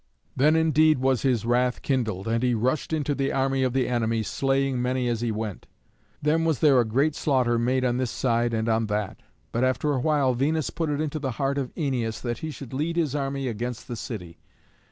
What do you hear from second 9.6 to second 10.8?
after a while Venus